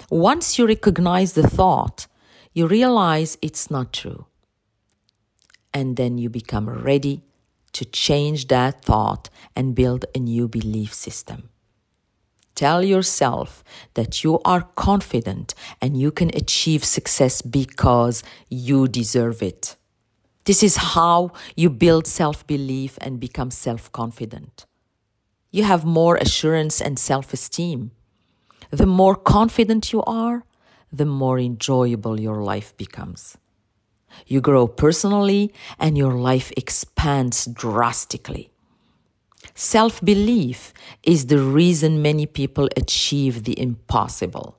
Once 0.09 0.57
you 0.57 0.65
recognize 0.65 1.33
the 1.33 1.47
thought, 1.47 2.07
you 2.53 2.65
realize 2.65 3.37
it's 3.41 3.69
not 3.69 3.93
true. 3.93 4.25
And 5.73 5.95
then 5.95 6.17
you 6.17 6.29
become 6.29 6.67
ready 6.69 7.21
to 7.73 7.85
change 7.85 8.47
that 8.47 8.81
thought 8.83 9.29
and 9.55 9.75
build 9.75 10.05
a 10.15 10.19
new 10.19 10.47
belief 10.47 10.91
system. 10.91 11.49
Tell 12.57 12.83
yourself 12.83 13.63
that 13.93 14.23
you 14.23 14.39
are 14.43 14.63
confident 14.73 15.53
and 15.79 15.95
you 15.95 16.09
can 16.09 16.31
achieve 16.33 16.83
success 16.83 17.43
because 17.43 18.23
you 18.49 18.87
deserve 18.87 19.43
it. 19.43 19.75
This 20.45 20.63
is 20.63 20.77
how 20.77 21.33
you 21.55 21.69
build 21.69 22.07
self 22.07 22.47
belief 22.47 22.97
and 22.99 23.19
become 23.19 23.51
self 23.51 23.91
confident. 23.91 24.65
You 25.51 25.65
have 25.65 25.85
more 25.85 26.15
assurance 26.15 26.81
and 26.81 26.97
self 26.97 27.31
esteem. 27.31 27.91
The 28.71 28.87
more 28.87 29.15
confident 29.15 29.93
you 29.93 30.01
are, 30.05 30.43
the 30.91 31.05
more 31.05 31.37
enjoyable 31.37 32.19
your 32.19 32.41
life 32.41 32.75
becomes. 32.75 33.37
You 34.25 34.41
grow 34.41 34.65
personally 34.67 35.53
and 35.77 35.95
your 35.95 36.15
life 36.15 36.51
expands 36.57 37.45
drastically. 37.45 38.49
Self 39.59 40.05
belief 40.05 40.71
is 41.01 41.25
the 41.25 41.39
reason 41.39 42.03
many 42.03 42.27
people 42.27 42.69
achieve 42.77 43.43
the 43.43 43.59
impossible. 43.59 44.55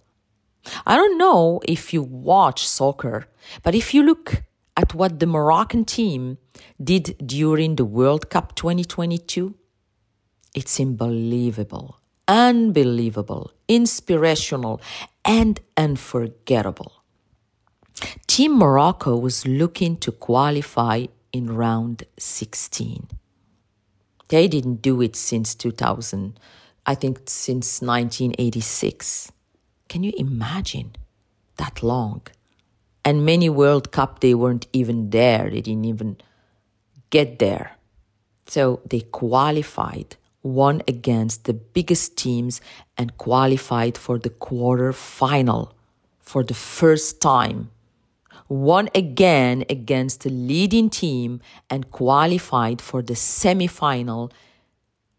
I 0.85 0.97
don't 0.97 1.17
know 1.17 1.61
if 1.69 1.95
you 1.95 2.03
watch 2.03 2.67
soccer, 2.67 3.29
but 3.63 3.77
if 3.77 3.95
you 3.95 4.03
look 4.03 4.43
at 4.77 4.95
what 4.95 5.21
the 5.21 5.27
Moroccan 5.27 5.85
team 5.85 6.39
did 6.83 7.15
during 7.25 7.77
the 7.77 7.85
World 7.85 8.29
Cup 8.29 8.57
2022, 8.57 9.55
it's 10.57 10.81
unbelievable, 10.81 12.01
unbelievable, 12.27 13.53
inspirational, 13.69 14.81
and 15.25 15.61
unforgettable. 15.77 17.05
Team 18.27 18.59
Morocco 18.59 19.17
was 19.17 19.47
looking 19.47 19.97
to 19.99 20.11
qualify 20.11 21.07
in 21.33 21.55
round 21.55 22.03
16. 22.19 23.07
They 24.29 24.47
didn't 24.49 24.83
do 24.83 25.01
it 25.01 25.17
since 25.17 25.55
2000, 25.55 26.39
I 26.87 26.95
think 26.95 27.23
since 27.27 27.81
1986. 27.81 29.33
Can 29.89 30.03
you 30.03 30.13
imagine 30.17 30.97
that 31.57 31.83
long? 31.83 32.23
And 33.05 33.25
many 33.25 33.49
World 33.49 33.91
Cup, 33.91 34.21
they 34.21 34.35
weren't 34.35 34.67
even 34.73 35.11
there. 35.11 35.49
They 35.51 35.63
didn't 35.63 35.87
even 35.87 36.19
get 37.09 37.39
there. 37.39 37.77
So 38.47 38.81
they 38.89 39.01
qualified, 39.01 40.17
won 40.43 40.83
against 40.87 41.45
the 41.45 41.55
biggest 41.55 42.17
teams, 42.17 42.61
and 42.99 43.17
qualified 43.17 43.97
for 43.97 44.19
the 44.19 44.31
quarter 44.31 44.93
final 44.93 45.75
for 46.21 46.45
the 46.45 46.55
first 46.55 47.21
time 47.23 47.71
won 48.49 48.89
again 48.95 49.65
against 49.69 50.23
the 50.23 50.31
leading 50.31 50.89
team 50.89 51.41
and 51.69 51.91
qualified 51.91 52.81
for 52.81 53.03
the 53.03 53.15
semi-final. 53.15 54.33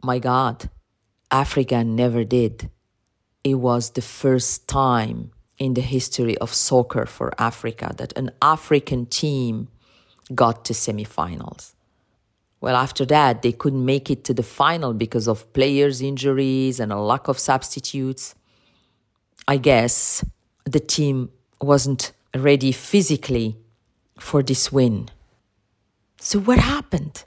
My 0.03 0.19
God, 0.19 0.69
Africa 1.29 1.83
never 1.83 2.24
did. 2.24 2.69
It 3.43 3.55
was 3.55 3.91
the 3.91 4.01
first 4.01 4.67
time 4.67 5.31
in 5.57 5.74
the 5.74 5.81
history 5.81 6.38
of 6.39 6.53
soccer 6.53 7.05
for 7.05 7.33
Africa 7.38 7.93
that 7.98 8.17
an 8.17 8.31
African 8.41 9.05
team 9.05 9.67
got 10.33 10.65
to 10.65 10.74
semifinals. 10.74 11.74
Well, 12.62 12.75
after 12.75 13.05
that, 13.05 13.41
they 13.41 13.51
couldn't 13.51 13.86
make 13.86 14.09
it 14.09 14.24
to 14.25 14.33
the 14.33 14.43
final 14.43 14.93
because 14.93 15.27
of 15.27 15.51
players' 15.53 16.01
injuries 16.01 16.79
and 16.79 16.91
a 16.91 17.00
lack 17.00 17.27
of 17.27 17.39
substitutes. 17.39 18.36
I 19.48 19.57
guess 19.57 20.25
the 20.65 20.79
team 20.79 21.29
wasn't 21.62 22.12
ready 22.36 22.71
physically 22.71 23.57
for 24.19 24.43
this 24.43 24.71
win. 24.71 25.09
So, 26.19 26.39
what 26.39 26.59
happened? 26.59 27.25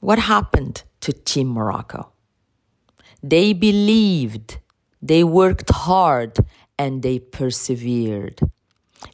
What 0.00 0.18
happened 0.20 0.82
to 1.00 1.12
Team 1.12 1.48
Morocco? 1.48 2.12
They 3.22 3.52
believed 3.52 4.58
They 5.02 5.24
worked 5.24 5.70
hard 5.70 6.38
and 6.78 7.02
they 7.02 7.18
persevered. 7.20 8.40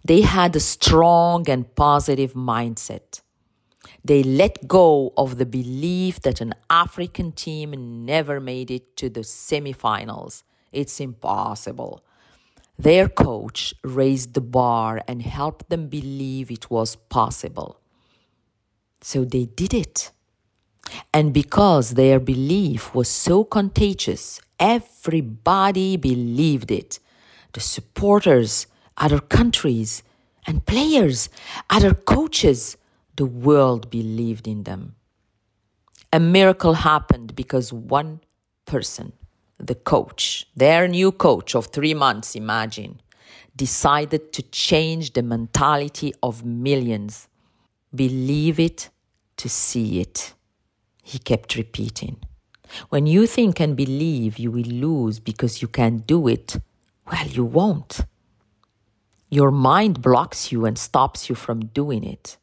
They 0.05 0.23
had 0.23 0.57
a 0.57 0.61
strong 0.61 1.49
and 1.51 1.75
positive 1.75 2.35
mindset. 2.35 3.21
They 4.05 4.23
let 4.23 4.69
go 4.69 5.13
of 5.17 5.39
the 5.39 5.47
belief 5.47 6.21
that 6.23 6.41
an 6.41 6.55
African 6.71 7.33
team 7.33 8.05
never 8.05 8.41
made 8.41 8.71
it 8.71 8.97
to 8.99 9.11
the 9.11 9.21
semifinals. 9.23 10.45
It's 10.73 11.01
impossible. 11.01 12.05
Their 12.83 13.09
coach 13.09 13.75
raised 13.85 14.35
the 14.35 14.41
bar 14.41 15.03
and 15.07 15.23
helped 15.23 15.69
them 15.69 15.87
believe 15.87 16.51
it 16.51 16.69
was 16.69 16.97
possible. 16.97 17.81
So 19.01 19.25
they 19.25 19.45
did 19.45 19.73
it. 19.73 20.11
And 21.15 21.33
because 21.33 21.91
their 21.91 22.19
belief 22.19 22.93
was 22.93 23.09
so 23.09 23.45
contagious, 23.45 24.41
everybody 24.59 25.97
believed 25.97 26.73
it. 26.73 26.99
The 27.53 27.61
supporters, 27.61 28.67
other 28.97 29.21
countries, 29.21 30.03
and 30.45 30.67
players, 30.67 31.29
other 31.71 31.95
coaches, 31.95 32.77
the 33.15 33.27
world 33.27 33.91
believed 33.91 34.49
in 34.49 34.65
them. 34.65 34.97
A 36.13 36.19
miracle 36.19 36.75
happened 36.75 37.37
because 37.37 37.73
one 37.73 38.23
person, 38.67 39.13
the 39.63 39.77
coach, 39.77 40.47
their 40.57 40.89
new 40.89 41.13
coach 41.13 41.55
of 41.55 41.67
three 41.67 41.95
months, 41.95 42.35
imagine, 42.35 43.01
decided 43.55 44.33
to 44.33 44.43
change 44.43 45.13
the 45.13 45.23
mentality 45.23 46.13
of 46.23 46.45
millions. 46.45 47.29
Believe 47.95 48.59
it 48.59 48.91
to 49.37 49.49
see 49.49 50.01
it. 50.01 50.35
He 51.03 51.19
kept 51.19 51.55
repeating. 51.57 52.17
When 52.89 53.07
you 53.07 53.27
think 53.27 53.61
and 53.61 53.77
believe 53.77 54.39
you 54.39 54.51
will 54.51 54.63
lose 54.63 55.21
because 55.21 55.63
you 55.63 55.69
can't 55.69 56.07
do 56.07 56.27
it, 56.27 56.57
well, 57.11 57.27
you 57.27 57.45
won't. 57.45 58.01
Your 59.29 59.51
mind 59.51 60.03
blocks 60.03 60.51
you 60.51 60.65
and 60.65 60.79
stops 60.79 61.29
you 61.29 61.35
from 61.35 61.67
doing 61.67 62.05
it. 62.05 62.37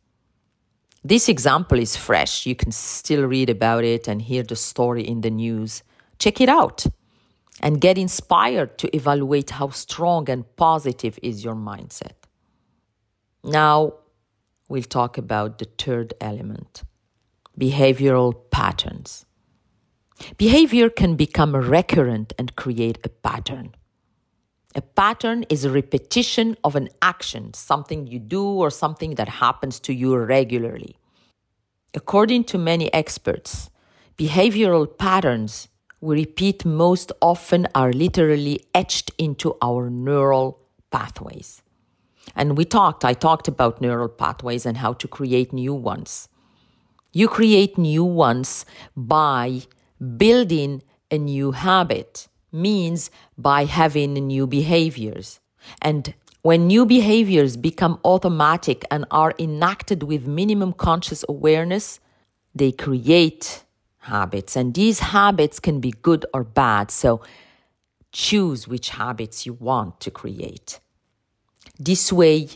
This 1.04 1.30
example 1.30 1.80
is 1.80 1.96
fresh. 1.96 2.46
You 2.46 2.56
can 2.56 2.72
still 2.72 3.24
read 3.24 3.50
about 3.50 3.84
it 3.84 4.08
and 4.08 4.22
hear 4.22 4.44
the 4.44 4.56
story 4.56 5.08
in 5.08 5.22
the 5.22 5.30
news. 5.30 5.84
Check 6.20 6.42
it 6.42 6.50
out 6.50 6.86
and 7.62 7.82
get 7.82 7.98
inspired 7.98 8.78
to 8.78 8.96
evaluate 8.96 9.52
how 9.52 9.70
strong 9.70 10.30
and 10.30 10.44
positive 10.56 11.20
is 11.22 11.44
your 11.44 11.56
mindset. 11.56 12.14
Now, 13.44 13.94
we'll 14.68 14.84
talk 14.84 15.18
about 15.18 15.60
the 15.60 15.68
third 15.78 16.14
element 16.22 16.84
behavioral 17.60 18.34
patterns. 18.52 19.26
Behavior 20.38 20.90
can 20.90 21.16
become 21.16 21.54
recurrent 21.56 22.32
and 22.38 22.56
create 22.56 23.00
a 23.04 23.10
pattern. 23.10 23.76
A 24.76 24.82
pattern 24.82 25.44
is 25.50 25.66
a 25.66 25.72
repetition 25.72 26.56
of 26.64 26.76
an 26.76 26.90
action, 27.02 27.54
something 27.54 28.08
you 28.08 28.20
do 28.20 28.46
or 28.46 28.70
something 28.70 29.16
that 29.16 29.28
happens 29.28 29.80
to 29.82 29.94
you 29.94 30.16
regularly. 30.16 30.96
According 31.94 32.46
to 32.46 32.58
many 32.58 32.94
experts, 32.94 33.70
behavioral 34.18 34.86
patterns 34.98 35.70
we 36.02 36.16
repeat 36.16 36.66
most 36.66 37.12
often 37.22 37.68
are 37.76 37.92
literally 37.92 38.66
etched 38.74 39.12
into 39.18 39.56
our 39.62 39.90
neural 39.90 40.60
pathways. 40.92 41.62
And 42.36 42.58
we 42.58 42.66
talked, 42.66 43.04
I 43.04 43.14
talked 43.14 43.48
about 43.48 43.82
neural 43.82 44.08
pathways 44.08 44.66
and 44.66 44.78
how 44.78 44.94
to 44.94 45.08
create 45.08 45.52
new 45.52 45.74
ones. 45.74 46.30
You 47.12 47.28
create 47.28 47.78
new 47.78 48.04
ones 48.04 48.66
by 48.96 49.64
building 50.18 50.84
a 51.12 51.18
new 51.18 51.52
habit, 51.52 52.28
means 52.52 53.10
by 53.38 53.66
having 53.66 54.14
new 54.14 54.48
behaviors. 54.48 55.40
And 55.82 56.14
when 56.42 56.68
new 56.68 56.86
behaviors 56.86 57.58
become 57.58 58.00
automatic 58.06 58.86
and 58.90 59.06
are 59.12 59.34
enacted 59.38 60.04
with 60.04 60.28
minimum 60.28 60.74
conscious 60.74 61.26
awareness, 61.28 62.00
they 62.56 62.72
create 62.72 63.64
habits. 64.10 64.56
And 64.56 64.74
these 64.74 65.00
habits 65.00 65.60
can 65.60 65.80
be 65.80 65.92
good 65.92 66.26
or 66.34 66.44
bad. 66.44 66.92
So 66.92 67.22
choose 68.12 68.68
which 68.68 68.90
habits 68.90 69.46
you 69.46 69.54
want 69.54 70.00
to 70.02 70.12
create. 70.12 70.80
This 71.80 72.12
way, 72.12 72.50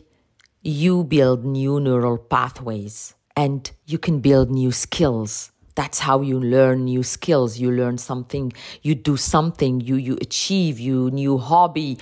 you 0.62 1.04
build 1.04 1.46
new 1.46 1.80
neural 1.80 2.18
pathways 2.18 3.16
and 3.36 3.70
you 3.86 3.98
can 3.98 4.20
build 4.20 4.50
new 4.50 4.72
skills. 4.72 5.52
That's 5.76 6.00
how 6.00 6.22
you 6.22 6.40
learn 6.40 6.86
new 6.86 7.04
skills. 7.04 7.58
You 7.58 7.72
learn 7.72 7.98
something, 7.98 8.54
you 8.82 8.96
do 8.96 9.18
something, 9.18 9.82
you, 9.82 9.96
you 9.96 10.18
achieve, 10.22 10.80
you 10.80 11.10
new 11.12 11.38
hobby, 11.38 11.98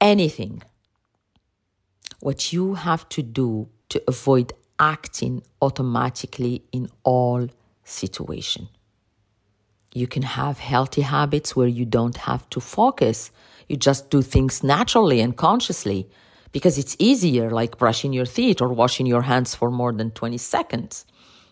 anything. 0.00 0.62
What 2.20 2.52
you 2.52 2.74
have 2.74 3.08
to 3.10 3.22
do 3.22 3.68
to 3.88 4.02
avoid 4.06 4.52
acting 4.78 5.42
automatically 5.60 6.62
in 6.72 6.88
all 7.02 7.48
situation. 7.84 8.68
You 9.92 10.06
can 10.06 10.22
have 10.22 10.58
healthy 10.58 11.02
habits 11.02 11.56
where 11.56 11.68
you 11.68 11.84
don't 11.84 12.16
have 12.18 12.48
to 12.50 12.60
focus. 12.60 13.30
You 13.68 13.76
just 13.76 14.10
do 14.10 14.22
things 14.22 14.62
naturally 14.62 15.20
and 15.20 15.36
consciously 15.36 16.08
because 16.52 16.78
it's 16.78 16.96
easier, 16.98 17.50
like 17.50 17.78
brushing 17.78 18.12
your 18.12 18.26
teeth 18.26 18.60
or 18.60 18.68
washing 18.68 19.06
your 19.06 19.22
hands 19.22 19.54
for 19.54 19.70
more 19.70 19.92
than 19.92 20.10
20 20.12 20.38
seconds. 20.38 21.06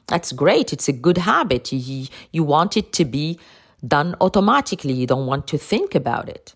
That's 0.07 0.33
great. 0.33 0.73
It's 0.73 0.89
a 0.89 0.93
good 0.93 1.19
habit. 1.19 1.73
You, 1.73 2.07
you 2.33 2.45
want 2.45 2.77
it 2.77 2.93
to 2.95 3.05
be 3.05 3.39
done 3.87 4.15
automatically. 4.21 4.93
You 4.93 5.07
don't 5.07 5.27
want 5.27 5.47
to 5.49 5.59
think 5.59 5.95
about 5.95 6.29
it. 6.29 6.55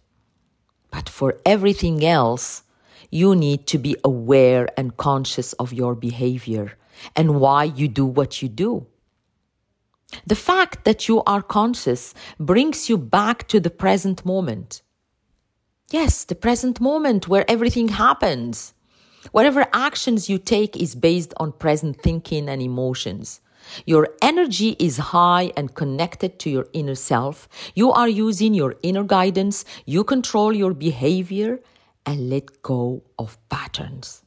But 0.90 1.08
for 1.08 1.38
everything 1.44 2.04
else, 2.04 2.62
you 3.10 3.34
need 3.34 3.66
to 3.68 3.78
be 3.78 3.96
aware 4.04 4.68
and 4.76 4.96
conscious 4.96 5.52
of 5.54 5.72
your 5.72 5.94
behavior 5.94 6.72
and 7.14 7.40
why 7.40 7.64
you 7.64 7.88
do 7.88 8.06
what 8.06 8.40
you 8.40 8.48
do. 8.48 8.86
The 10.26 10.36
fact 10.36 10.84
that 10.84 11.08
you 11.08 11.22
are 11.24 11.42
conscious 11.42 12.14
brings 12.38 12.88
you 12.88 12.98
back 12.98 13.48
to 13.48 13.60
the 13.60 13.70
present 13.70 14.24
moment. 14.24 14.82
Yes, 15.90 16.24
the 16.24 16.34
present 16.34 16.80
moment 16.80 17.28
where 17.28 17.50
everything 17.50 17.88
happens. 17.88 18.74
Whatever 19.30 19.66
actions 19.72 20.28
you 20.28 20.38
take 20.38 20.76
is 20.76 20.94
based 20.94 21.32
on 21.36 21.52
present 21.52 22.00
thinking 22.00 22.48
and 22.48 22.60
emotions. 22.60 23.40
Your 23.86 24.08
energy 24.20 24.74
is 24.78 24.96
high 24.98 25.52
and 25.56 25.74
connected 25.74 26.38
to 26.40 26.50
your 26.50 26.66
inner 26.72 26.96
self. 26.96 27.48
You 27.74 27.92
are 27.92 28.08
using 28.08 28.54
your 28.54 28.74
inner 28.82 29.04
guidance. 29.04 29.64
You 29.86 30.02
control 30.02 30.52
your 30.52 30.74
behavior 30.74 31.60
and 32.04 32.28
let 32.28 32.62
go 32.62 33.02
of 33.18 33.38
patterns. 33.48 34.24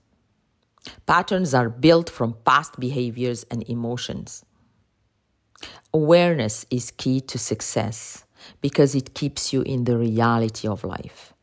Patterns 1.06 1.54
are 1.54 1.70
built 1.70 2.10
from 2.10 2.38
past 2.46 2.80
behaviors 2.80 3.44
and 3.52 3.68
emotions. 3.68 4.46
Awareness 5.94 6.66
is 6.70 6.92
key 6.92 7.22
to 7.22 7.38
success 7.38 8.26
because 8.62 8.96
it 8.96 9.14
keeps 9.14 9.54
you 9.54 9.62
in 9.62 9.86
the 9.86 9.98
reality 9.98 10.68
of 10.68 10.84
life 10.84 11.36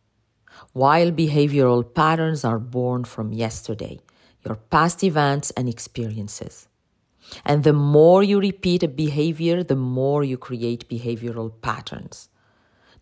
while 0.72 1.10
behavioral 1.10 1.82
patterns 1.94 2.44
are 2.44 2.58
born 2.58 3.04
from 3.04 3.32
yesterday, 3.32 4.00
your 4.44 4.56
past 4.56 5.04
events 5.04 5.50
and 5.52 5.68
experiences. 5.68 6.68
And 7.44 7.62
the 7.62 7.72
more 7.72 8.22
you 8.22 8.40
repeat 8.40 8.82
a 8.82 8.88
behavior, 8.88 9.62
the 9.62 9.76
more 9.76 10.24
you 10.24 10.36
create 10.36 10.88
behavioral 10.88 11.52
patterns. 11.62 12.28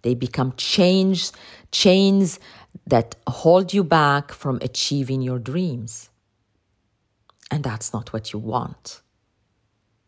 They 0.02 0.14
become 0.14 0.54
chains, 0.56 1.32
chains 1.72 2.38
that 2.86 3.16
hold 3.26 3.72
you 3.72 3.84
back 3.84 4.32
from 4.32 4.58
achieving 4.62 5.22
your 5.22 5.38
dreams. 5.38 6.10
And 7.50 7.64
that's 7.64 7.92
not 7.92 8.12
what 8.12 8.32
you 8.32 8.38
want. 8.38 9.02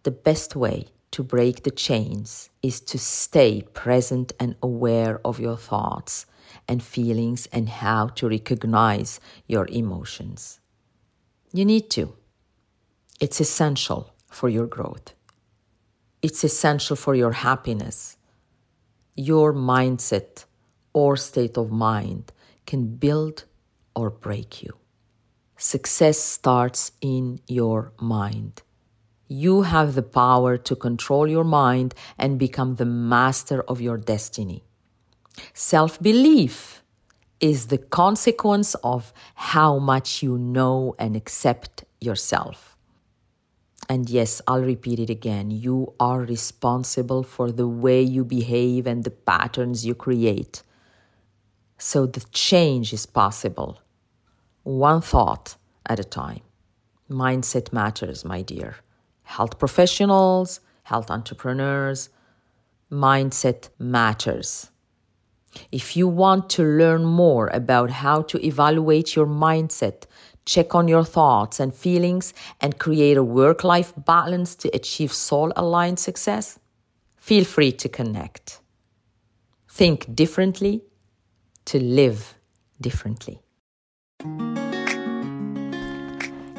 The 0.05 0.11
best 0.11 0.57
way 0.57 0.87
to 1.13 1.23
break 1.23 1.63
the 1.63 1.71
chains 1.71 2.51
is 2.63 2.81
to 2.81 2.99
stay 2.99 3.63
present 3.75 4.33
and 4.41 4.57
aware 4.63 5.21
of 5.25 5.39
your 5.39 5.57
thoughts 5.57 6.27
and 6.67 6.83
feelings 6.83 7.47
and 7.53 7.69
how 7.69 8.09
to 8.09 8.29
recognize 8.29 9.21
your 9.47 9.67
emotions. 9.69 10.61
You 11.53 11.65
need 11.65 11.91
to. 11.91 12.15
It's 13.21 13.41
essential 13.41 14.13
for 14.27 14.49
your 14.49 14.67
growth. 14.67 15.15
It's 16.23 16.43
essential 16.45 16.97
for 16.97 17.15
your 17.15 17.33
happiness. 17.33 18.17
Your 19.15 19.53
mindset 19.53 20.47
or 20.93 21.17
state 21.17 21.57
of 21.57 21.71
mind 21.71 22.33
can 22.67 22.97
build 22.97 23.45
or 23.95 24.11
break 24.11 24.63
you. 24.63 24.73
Success 25.57 26.19
starts 26.19 26.93
in 27.01 27.41
your 27.47 27.93
mind. 28.01 28.63
You 29.29 29.63
have 29.63 29.95
the 29.95 30.03
power 30.03 30.57
to 30.59 30.77
control 30.77 31.27
your 31.29 31.45
mind 31.45 31.95
and 32.19 32.39
become 32.39 32.77
the 32.77 32.85
master 32.85 33.63
of 33.63 33.81
your 33.81 33.97
destiny. 33.99 34.65
Self 35.55 36.01
belief 36.03 36.83
is 37.41 37.67
the 37.67 37.79
consequence 37.79 38.75
of 38.85 39.13
how 39.35 39.79
much 39.79 40.23
you 40.23 40.39
know 40.39 40.95
and 40.99 41.17
accept 41.17 41.85
yourself. 42.01 42.77
And 43.89 44.09
yes, 44.09 44.41
I'll 44.47 44.63
repeat 44.63 45.01
it 45.01 45.11
again. 45.11 45.51
You 45.51 45.95
are 46.01 46.21
responsible 46.21 47.23
for 47.23 47.51
the 47.53 47.69
way 47.69 48.03
you 48.03 48.25
behave 48.25 48.87
and 48.87 49.05
the 49.05 49.11
patterns 49.11 49.85
you 49.87 49.95
create. 49.95 50.63
so 51.79 52.07
the 52.07 52.25
change 52.33 52.93
is 52.93 53.07
possible. 53.07 53.81
One 54.63 55.01
thought 55.01 55.57
at 55.87 55.99
a 56.01 56.05
time. 56.05 56.41
Mindset 57.11 57.73
matters, 57.73 58.25
my 58.25 58.43
dear. 58.43 58.77
Health 59.37 59.59
professionals, 59.59 60.61
health 60.83 61.11
entrepreneurs, 61.11 62.11
mindset 62.91 63.71
matters. 63.79 64.71
If 65.71 65.97
you 65.97 66.07
want 66.07 66.51
to 66.51 66.63
learn 66.63 67.07
more 67.07 67.49
about 67.49 67.89
how 67.89 68.21
to 68.31 68.47
evaluate 68.47 69.17
your 69.17 69.27
mindset, 69.27 70.05
check 70.45 70.75
on 70.75 70.87
your 70.87 71.03
thoughts 71.03 71.61
and 71.61 71.75
feelings, 71.75 72.35
and 72.61 72.79
create 72.79 73.17
a 73.17 73.25
work 73.25 73.65
life 73.65 73.95
balance 73.97 74.55
to 74.57 74.69
achieve 74.77 75.15
soul 75.15 75.51
aligned 75.57 75.99
success, 75.99 76.59
feel 77.17 77.45
free 77.45 77.73
to 77.73 77.89
connect. 77.89 78.61
Think 79.67 80.15
differently 80.15 80.83
to 81.65 81.81
live 81.83 82.35
differently. 82.83 83.41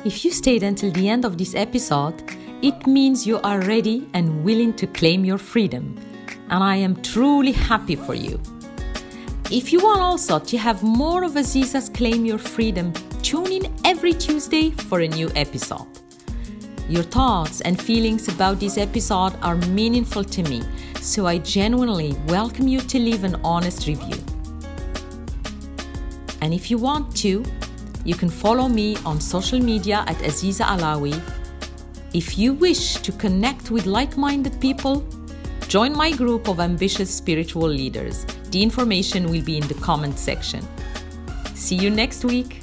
If 0.04 0.26
you 0.26 0.32
stayed 0.32 0.64
until 0.64 0.92
the 0.92 1.08
end 1.08 1.24
of 1.24 1.38
this 1.38 1.54
episode, 1.54 2.24
it 2.64 2.88
means 2.88 3.28
you 3.28 3.42
are 3.42 3.60
ready 3.60 4.10
and 4.14 4.42
willing 4.42 4.74
to 4.74 4.88
claim 4.88 5.26
your 5.26 5.38
freedom. 5.38 6.00
And 6.50 6.64
I 6.64 6.78
am 6.78 6.96
truly 7.02 7.52
happy 7.52 7.98
for 7.98 8.16
you. 8.16 8.40
If 9.52 9.74
you 9.74 9.82
want 9.84 10.00
also 10.00 10.40
to 10.40 10.58
have 10.58 10.82
more 10.82 11.26
of 11.26 11.34
Aziza's 11.34 11.90
Claim 11.90 12.24
Your 12.26 12.38
Freedom, 12.38 12.94
tune 13.22 13.52
in 13.52 13.76
every 13.84 14.14
Tuesday 14.14 14.72
for 14.72 15.02
a 15.02 15.10
new 15.10 15.30
episode. 15.36 15.86
Your 16.88 17.04
thoughts 17.04 17.60
and 17.60 17.80
feelings 17.82 18.30
about 18.30 18.62
this 18.62 18.78
episode 18.78 19.34
are 19.42 19.58
meaningful 19.68 20.24
to 20.24 20.44
me, 20.44 20.64
so 21.02 21.28
I 21.28 21.40
genuinely 21.40 22.16
welcome 22.28 22.70
you 22.70 22.80
to 22.80 22.98
leave 22.98 23.26
an 23.26 23.36
honest 23.44 23.88
review. 23.88 24.24
And 26.42 26.54
if 26.54 26.72
you 26.72 26.78
want 26.78 27.14
to, 27.18 27.44
you 28.06 28.16
can 28.16 28.30
follow 28.30 28.70
me 28.70 28.96
on 29.06 29.20
social 29.20 29.60
media 29.60 30.06
at 30.08 30.16
Aziza 30.20 30.64
Alawi. 30.64 31.22
If 32.14 32.38
you 32.38 32.54
wish 32.54 32.96
to 32.96 33.12
connect 33.12 33.72
with 33.72 33.86
like 33.86 34.18
minded 34.18 34.60
people, 34.62 35.06
join 35.68 35.96
my 35.96 36.12
group 36.12 36.48
of 36.48 36.60
ambitious 36.60 37.14
spiritual 37.14 37.68
leaders 37.68 38.26
the 38.54 38.62
information 38.62 39.30
will 39.32 39.42
be 39.42 39.58
in 39.58 39.68
the 39.68 39.74
comment 39.74 40.18
section. 40.18 40.64
See 41.56 41.76
you 41.76 41.90
next 41.90 42.24
week. 42.24 42.63